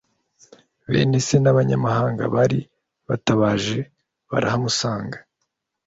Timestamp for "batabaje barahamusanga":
3.07-5.17